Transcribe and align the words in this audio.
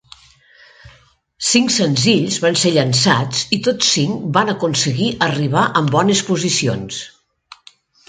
Cinc 1.49 1.73
senzills 1.75 2.39
van 2.47 2.57
ser 2.63 2.73
llançats 2.79 3.45
i 3.59 3.61
tots 3.69 3.93
cinc 3.99 4.27
van 4.41 4.53
aconseguir 4.57 5.13
arribar 5.31 5.69
en 5.83 5.95
bones 5.99 6.29
posicions. 6.35 7.03